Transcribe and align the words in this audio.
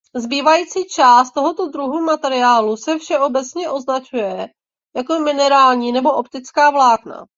Zbývající 0.15 0.85
část 0.85 1.31
tohoto 1.31 1.67
druhu 1.67 2.01
materiálu 2.01 2.77
se 2.77 2.99
všeobecně 2.99 3.69
označuje 3.69 4.47
jako 4.95 5.19
minerální 5.19 5.91
nebo 5.91 6.11
optická 6.13 6.69
vlákna. 6.69 7.25